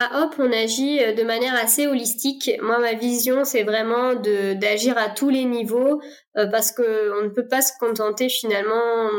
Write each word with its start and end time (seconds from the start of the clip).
À 0.00 0.22
Hop, 0.22 0.36
on 0.38 0.52
agit 0.52 0.98
de 0.98 1.22
manière 1.24 1.56
assez 1.56 1.88
holistique. 1.88 2.52
Moi, 2.62 2.78
ma 2.78 2.92
vision, 2.92 3.44
c'est 3.44 3.64
vraiment 3.64 4.14
d'agir 4.14 4.96
à 4.96 5.08
tous 5.08 5.28
les 5.28 5.44
niveaux 5.44 6.00
parce 6.34 6.70
que 6.70 7.20
on 7.20 7.24
ne 7.24 7.30
peut 7.30 7.48
pas 7.48 7.62
se 7.62 7.72
contenter 7.80 8.28
finalement 8.28 9.10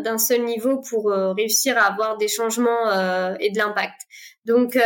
d'un 0.00 0.18
seul 0.18 0.42
niveau 0.42 0.82
pour 0.90 1.12
réussir 1.12 1.78
à 1.78 1.82
avoir 1.82 2.16
des 2.16 2.26
changements 2.26 2.90
et 3.38 3.50
de 3.50 3.58
l'impact. 3.58 4.00
Donc, 4.46 4.76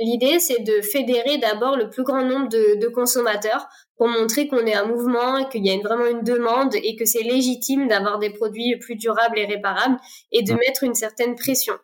l'idée, 0.00 0.38
c'est 0.38 0.60
de 0.60 0.80
fédérer 0.80 1.36
d'abord 1.36 1.76
le 1.76 1.90
plus 1.90 2.02
grand 2.02 2.24
nombre 2.24 2.48
de, 2.48 2.80
de 2.80 2.88
consommateurs 2.88 3.68
pour 3.98 4.08
montrer 4.08 4.48
qu'on 4.48 4.64
est 4.64 4.74
un 4.74 4.86
mouvement, 4.86 5.44
qu'il 5.44 5.66
y 5.66 5.70
a 5.70 5.76
vraiment 5.78 6.06
une 6.06 6.24
demande 6.24 6.74
et 6.74 6.96
que 6.96 7.04
c'est 7.04 7.22
légitime 7.22 7.86
d'avoir 7.86 8.18
des 8.18 8.30
produits 8.30 8.76
plus 8.78 8.96
durables 8.96 9.38
et 9.38 9.44
réparables 9.44 9.98
et 10.32 10.42
de 10.42 10.54
mettre 10.54 10.84
une 10.84 10.94
certaine 10.94 11.36
pression. 11.36 11.74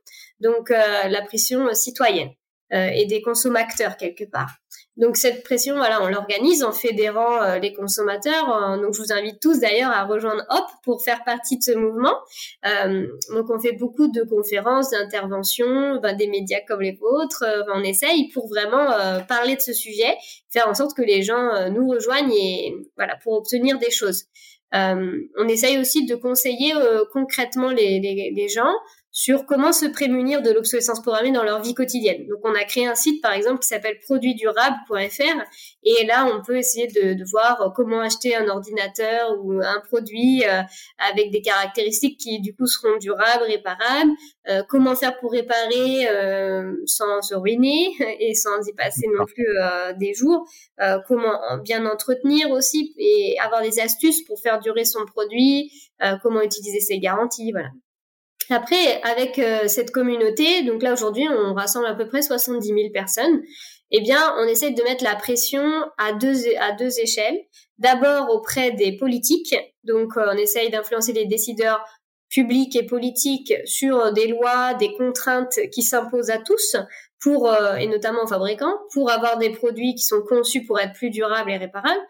Donc 0.41 0.71
euh, 0.71 1.09
la 1.09 1.23
pression 1.23 1.73
citoyenne 1.75 2.29
euh, 2.29 2.38
et 2.71 3.07
des 3.07 3.23
consommateurs 3.23 3.97
quelque 3.97 4.25
part. 4.25 4.59
Donc 4.99 5.17
cette 5.17 5.45
pression, 5.45 5.77
voilà, 5.77 6.03
on 6.03 6.09
l'organise 6.09 6.65
en 6.65 6.73
fédérant 6.73 7.41
euh, 7.41 7.59
les 7.61 7.73
consommateurs. 7.73 8.53
Euh, 8.53 8.83
donc 8.83 8.95
je 8.95 9.01
vous 9.01 9.13
invite 9.13 9.41
tous 9.41 9.61
d'ailleurs 9.61 9.93
à 9.93 10.05
rejoindre 10.05 10.45
Hop 10.51 10.65
pour 10.83 11.05
faire 11.05 11.23
partie 11.23 11.57
de 11.57 11.63
ce 11.63 11.71
mouvement. 11.71 12.17
Euh, 12.67 13.07
donc 13.33 13.49
on 13.49 13.61
fait 13.61 13.73
beaucoup 13.73 14.09
de 14.09 14.25
conférences, 14.25 14.91
d'interventions, 14.91 16.01
ben, 16.03 16.17
des 16.17 16.27
médias 16.27 16.59
comme 16.67 16.81
les 16.81 16.99
vôtres. 17.01 17.45
on 17.73 17.85
essaye 17.85 18.29
pour 18.31 18.49
vraiment 18.49 18.89
parler 19.29 19.55
de 19.55 19.61
ce 19.61 19.73
sujet, 19.73 20.17
faire 20.51 20.69
en 20.69 20.75
sorte 20.75 20.97
que 20.97 21.03
les 21.03 21.23
gens 21.23 21.71
nous 21.71 21.89
rejoignent 21.89 22.33
et 22.33 22.75
voilà 22.97 23.17
pour 23.23 23.35
obtenir 23.35 23.79
des 23.79 23.91
choses. 23.91 24.25
on 24.73 25.49
essaye 25.49 25.79
aussi 25.79 26.07
de 26.07 26.17
conseiller 26.17 26.73
concrètement 27.13 27.71
les, 27.71 28.01
les, 28.01 28.33
les 28.35 28.49
gens 28.49 28.73
sur 29.11 29.47
comment 29.47 29.73
se 29.73 29.87
prémunir 29.87 30.43
de 30.43 30.51
l'obsolescence 30.51 31.01
programmée 31.01 31.33
dans 31.33 31.43
leur 31.43 31.63
vie 31.63 31.75
quotidienne. 31.75 32.27
Donc, 32.29 32.39
on 32.45 32.55
a 32.55 32.65
créé 32.65 32.87
un 32.87 32.95
site, 32.95 33.23
par 33.23 33.33
exemple, 33.33 33.61
qui 33.61 33.69
s'appelle 33.69 33.99
produitdurable.fr 34.01 35.45
et 35.85 36.05
là, 36.07 36.27
on 36.27 36.43
peut 36.43 36.57
essayer 36.57 36.87
de, 36.87 37.25
voir 37.31 37.73
comment 37.75 38.01
acheter 38.01 38.37
un 38.37 38.49
ordinateur 38.49 39.37
ou 39.43 39.61
un 39.61 39.81
produit 39.81 40.45
euh, 40.45 40.63
avec 41.11 41.31
des 41.31 41.41
caractéristiques 41.41 42.19
qui, 42.19 42.41
du 42.41 42.55
coup, 42.55 42.67
seront 42.67 42.97
durables, 42.99 43.45
réparables, 43.45 44.13
euh, 44.49 44.63
comment 44.69 44.95
faire 44.95 45.19
pour 45.19 45.33
réparer 45.33 46.09
euh, 46.09 46.75
sans 46.87 47.23
se 47.23 47.35
ruiner 47.35 47.91
et 48.21 48.35
sans 48.35 48.67
y 48.67 48.73
passer 48.73 49.07
non 49.17 49.25
plus 49.25 49.47
des 49.99 50.15
jours, 50.15 50.47
comment 51.07 51.59
bien 51.63 51.87
entretenir 51.87 52.51
aussi 52.51 52.95
et 52.99 53.37
avoir 53.41 53.63
des 53.63 53.81
astuces 53.81 54.23
pour 54.25 54.41
faire 54.41 54.61
durer 54.61 54.85
son 54.85 55.05
produit, 55.05 55.73
comment 56.23 56.43
utiliser 56.43 56.81
ses 56.81 56.99
garanties, 56.99 57.53
voilà. 57.53 57.69
Après, 58.51 59.01
avec 59.03 59.39
euh, 59.39 59.69
cette 59.69 59.91
communauté, 59.91 60.63
donc 60.63 60.83
là 60.83 60.93
aujourd'hui, 60.93 61.27
on 61.29 61.55
rassemble 61.55 61.87
à 61.87 61.95
peu 61.95 62.07
près 62.07 62.23
70 62.23 62.67
000 62.67 62.79
personnes. 62.93 63.43
Eh 63.91 64.01
bien, 64.01 64.35
on 64.39 64.45
essaie 64.45 64.71
de 64.71 64.83
mettre 64.83 65.05
la 65.05 65.17
pression 65.17 65.63
à 65.97 66.13
deux 66.13 66.37
à 66.59 66.73
deux 66.73 66.99
échelles. 67.01 67.39
D'abord 67.79 68.31
auprès 68.31 68.73
des 68.73 68.97
politiques, 68.97 69.55
donc 69.85 70.17
euh, 70.17 70.27
on 70.33 70.37
essaye 70.37 70.71
d'influencer 70.71 71.13
les 71.13 71.27
décideurs 71.27 71.85
publics 72.31 72.77
et 72.77 72.85
politiques 72.85 73.55
sur 73.65 74.13
des 74.13 74.29
lois, 74.29 74.75
des 74.75 74.93
contraintes 74.95 75.59
qui 75.73 75.83
s'imposent 75.83 76.31
à 76.31 76.39
tous 76.39 76.77
pour 77.21 77.53
euh, 77.53 77.75
et 77.77 77.87
notamment 77.89 78.23
aux 78.23 78.29
fabricants 78.29 78.79
pour 78.93 79.11
avoir 79.11 79.39
des 79.39 79.51
produits 79.51 79.95
qui 79.95 80.05
sont 80.05 80.23
conçus 80.23 80.65
pour 80.65 80.79
être 80.79 80.93
plus 80.93 81.11
durables 81.11 81.51
et 81.51 81.57
réparables. 81.57 82.01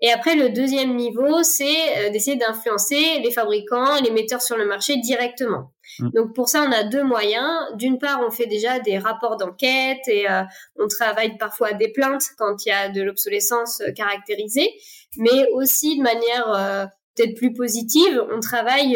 Et 0.00 0.10
après 0.10 0.34
le 0.34 0.50
deuxième 0.50 0.94
niveau, 0.94 1.42
c'est 1.42 2.10
d'essayer 2.10 2.36
d'influencer 2.36 3.20
les 3.22 3.30
fabricants, 3.30 4.00
les 4.02 4.10
metteurs 4.10 4.42
sur 4.42 4.56
le 4.56 4.66
marché 4.66 4.96
directement. 4.98 5.72
Mm. 6.00 6.10
Donc 6.10 6.34
pour 6.34 6.48
ça, 6.48 6.64
on 6.68 6.72
a 6.72 6.84
deux 6.84 7.02
moyens. 7.02 7.50
D'une 7.74 7.98
part, 7.98 8.20
on 8.26 8.30
fait 8.30 8.46
déjà 8.46 8.78
des 8.80 8.98
rapports 8.98 9.36
d'enquête 9.36 10.06
et 10.06 10.30
euh, 10.30 10.42
on 10.78 10.88
travaille 10.88 11.36
parfois 11.38 11.72
des 11.72 11.88
plaintes 11.88 12.24
quand 12.36 12.64
il 12.64 12.68
y 12.68 12.72
a 12.72 12.88
de 12.88 13.02
l'obsolescence 13.02 13.80
euh, 13.80 13.92
caractérisée, 13.92 14.70
mais 15.16 15.48
aussi 15.52 15.98
de 15.98 16.02
manière 16.02 16.52
euh, 16.54 16.86
peut-être 17.18 17.36
plus 17.36 17.52
positive, 17.52 18.22
on 18.30 18.40
travaille 18.40 18.94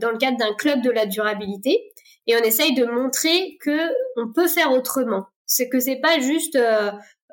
dans 0.00 0.10
le 0.10 0.18
cadre 0.18 0.36
d'un 0.36 0.54
club 0.54 0.82
de 0.82 0.90
la 0.90 1.06
durabilité 1.06 1.82
et 2.26 2.36
on 2.36 2.40
essaye 2.40 2.74
de 2.74 2.84
montrer 2.84 3.56
que 3.60 3.78
on 4.16 4.32
peut 4.32 4.48
faire 4.48 4.72
autrement. 4.72 5.26
C'est 5.46 5.68
que 5.68 5.80
c'est 5.80 6.00
pas 6.00 6.18
juste 6.18 6.58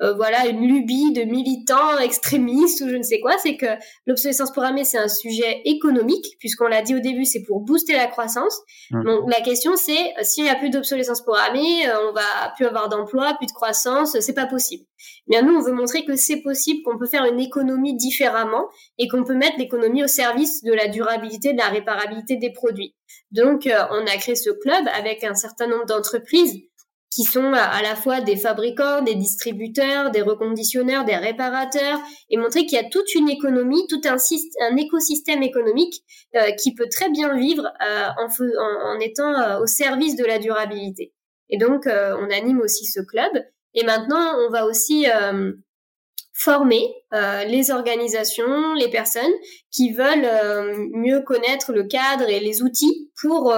euh, 0.02 0.14
voilà 0.14 0.48
une 0.48 0.68
lubie 0.68 1.14
de 1.14 1.22
militants 1.22 2.00
extrémistes 2.00 2.82
ou 2.82 2.90
je 2.90 2.96
ne 2.96 3.04
sais 3.04 3.20
quoi, 3.20 3.38
c'est 3.38 3.58
que 3.58 3.68
l'obsolescence 4.08 4.52
programmée 4.52 4.86
c'est 4.86 4.98
un 4.98 5.08
sujet 5.08 5.62
économique 5.66 6.26
puisqu'on 6.40 6.68
l'a 6.68 6.82
dit 6.82 6.96
au 6.96 7.00
début 7.00 7.26
c'est 7.26 7.44
pour 7.44 7.60
booster 7.60 7.94
la 7.94 8.08
croissance. 8.08 8.60
Donc 8.92 9.30
la 9.32 9.42
question 9.42 9.76
c'est 9.76 10.14
euh, 10.18 10.24
s'il 10.24 10.46
n'y 10.46 10.50
a 10.50 10.56
plus 10.56 10.72
d'obsolescence 10.72 11.22
programmée, 11.22 11.88
euh, 11.88 12.10
on 12.10 12.14
va 12.14 12.54
plus 12.56 12.66
avoir 12.66 12.90
d'emploi, 12.90 13.36
plus 13.36 13.46
de 13.46 13.52
croissance, 13.52 14.20
c'est 14.20 14.34
pas 14.34 14.48
possible. 14.48 14.84
Bien 15.28 15.44
nous 15.44 15.56
on 15.56 15.62
veut 15.62 15.74
montrer 15.74 16.06
que 16.06 16.16
c'est 16.16 16.42
possible, 16.42 16.82
qu'on 16.84 16.98
peut 16.98 17.08
faire 17.08 17.26
une 17.26 17.40
économie 17.40 17.96
différemment 17.96 18.68
et 18.98 19.08
qu'on 19.08 19.24
peut 19.24 19.36
mettre 19.36 19.60
l'économie 19.60 20.04
au 20.04 20.08
service 20.08 20.64
de 20.64 20.74
la 20.74 20.88
durabilité, 20.88 21.54
de 21.54 21.60
la 21.60 21.68
réparabilité 21.68 22.38
des 22.38 22.52
produits. 22.52 22.96
Donc 23.32 23.68
on 23.68 24.08
a 24.08 24.18
créé 24.18 24.36
ce 24.36 24.50
club 24.50 24.86
avec 24.98 25.24
un 25.24 25.36
certain 25.36 25.68
nombre 25.68 25.86
d'entreprises 25.86 26.64
qui 27.14 27.24
sont 27.24 27.54
à 27.54 27.82
la 27.84 27.96
fois 27.96 28.22
des 28.22 28.36
fabricants, 28.36 29.02
des 29.02 29.16
distributeurs, 29.16 30.10
des 30.10 30.22
reconditionneurs, 30.22 31.06
des 31.06 31.16
réparateurs, 31.16 32.00
et 32.30 32.38
montrer 32.38 32.66
qu'il 32.66 32.78
y 32.78 32.82
a 32.82 32.90
toute 32.90 33.14
une 33.14 33.30
économie, 33.30 33.86
tout 33.88 34.02
un, 34.06 34.78
écosystème 34.78 35.44
économique 35.44 36.04
euh, 36.36 36.52
qui 36.52 36.74
peut 36.74 36.88
très 36.90 37.10
bien 37.12 37.38
vivre 37.38 37.66
euh, 37.66 38.08
en, 38.18 38.96
en, 38.96 39.00
étant 39.00 39.34
euh, 39.34 39.60
au 39.60 39.68
service 39.68 40.16
de 40.16 40.26
la 40.26 40.40
durabilité. 40.40 41.14
Et 41.50 41.58
donc, 41.58 41.84
on 41.86 42.32
anime 42.32 42.62
aussi 42.62 42.86
ce 42.86 43.00
club. 43.02 43.32
Et 43.76 43.84
maintenant, 43.84 44.40
on 44.48 44.50
va 44.50 44.66
aussi 44.66 45.06
former 46.32 46.82
les 47.12 47.70
organisations, 47.70 48.74
les 48.74 48.90
personnes 48.90 49.34
qui 49.70 49.92
veulent 49.92 50.90
mieux 50.94 51.22
connaître 51.22 51.74
le 51.74 51.84
cadre 51.84 52.28
et 52.28 52.40
les 52.40 52.64
outils 52.64 53.12
pour 53.22 53.54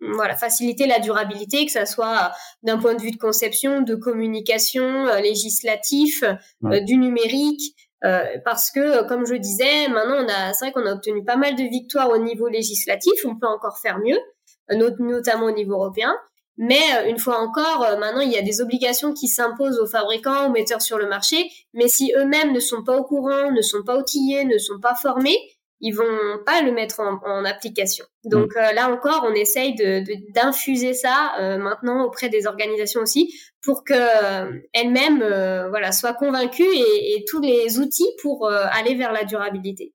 voilà, 0.00 0.36
faciliter 0.36 0.86
la 0.86 1.00
durabilité, 1.00 1.66
que 1.66 1.72
ça 1.72 1.86
soit 1.86 2.32
d'un 2.62 2.78
point 2.78 2.94
de 2.94 3.02
vue 3.02 3.10
de 3.10 3.16
conception, 3.16 3.82
de 3.82 3.94
communication, 3.94 5.06
euh, 5.06 5.20
législatif, 5.20 6.22
euh, 6.64 6.80
du 6.80 6.96
numérique, 6.96 7.74
euh, 8.04 8.24
parce 8.44 8.70
que, 8.70 9.06
comme 9.08 9.26
je 9.26 9.34
disais, 9.34 9.88
maintenant, 9.88 10.24
on 10.24 10.28
a, 10.28 10.52
c'est 10.52 10.66
vrai 10.66 10.72
qu'on 10.72 10.86
a 10.86 10.92
obtenu 10.92 11.24
pas 11.24 11.36
mal 11.36 11.56
de 11.56 11.64
victoires 11.64 12.10
au 12.10 12.18
niveau 12.18 12.48
législatif. 12.48 13.12
On 13.24 13.36
peut 13.36 13.48
encore 13.48 13.78
faire 13.78 13.98
mieux, 13.98 14.18
notamment 14.70 15.46
au 15.46 15.50
niveau 15.52 15.74
européen. 15.74 16.14
Mais 16.60 17.08
une 17.08 17.18
fois 17.18 17.38
encore, 17.38 17.86
maintenant, 18.00 18.20
il 18.20 18.32
y 18.32 18.36
a 18.36 18.42
des 18.42 18.60
obligations 18.60 19.12
qui 19.12 19.28
s'imposent 19.28 19.78
aux 19.78 19.86
fabricants, 19.86 20.48
aux 20.48 20.50
metteurs 20.50 20.82
sur 20.82 20.98
le 20.98 21.08
marché. 21.08 21.48
Mais 21.72 21.86
si 21.86 22.12
eux-mêmes 22.16 22.52
ne 22.52 22.58
sont 22.58 22.82
pas 22.82 22.96
au 22.96 23.04
courant, 23.04 23.52
ne 23.52 23.62
sont 23.62 23.84
pas 23.84 23.96
outillés, 23.96 24.44
ne 24.44 24.58
sont 24.58 24.80
pas 24.80 24.96
formés, 24.96 25.38
ils 25.80 25.92
vont 25.92 26.42
pas 26.44 26.62
le 26.62 26.72
mettre 26.72 27.00
en, 27.00 27.44
application. 27.44 28.04
Donc 28.24 28.54
mm. 28.54 28.58
euh, 28.58 28.72
là 28.72 28.90
encore, 28.90 29.24
on 29.26 29.34
essaye 29.34 29.74
de 29.74 30.02
d'infuser 30.32 30.94
ça 30.94 31.32
euh, 31.40 31.58
maintenant 31.58 32.04
auprès 32.04 32.28
des 32.28 32.46
organisations 32.46 33.00
aussi 33.00 33.32
pour 33.62 33.84
que 33.84 33.94
euh, 33.94 34.60
elles-mêmes 34.72 35.18
voilà 35.70 35.92
soient 35.92 36.14
convaincues 36.14 36.62
et, 36.62 37.14
et, 37.14 37.24
tous 37.28 37.40
les 37.40 37.78
outils 37.78 38.10
pour 38.22 38.48
aller 38.48 38.94
vers 38.94 39.12
la 39.12 39.24
durabilité. 39.24 39.94